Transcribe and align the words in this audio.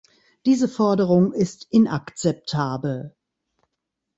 Diese 0.47 0.67
Forderung 0.67 1.31
ist 1.31 1.67
inakzeptabel. 1.69 3.13